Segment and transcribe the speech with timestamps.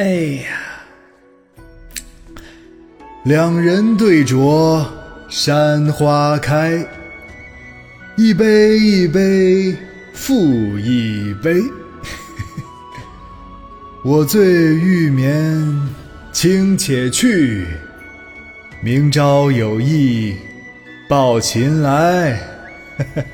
[0.00, 0.12] 哎
[0.46, 0.48] 呀。
[3.24, 4.82] 两人对酌
[5.28, 6.82] 山花开
[8.16, 9.76] 一杯一杯
[10.14, 11.60] 复一杯。
[14.02, 15.78] 我醉欲眠
[16.32, 17.66] 卿且去
[18.82, 20.34] 明朝有意
[21.10, 22.40] 抱琴来。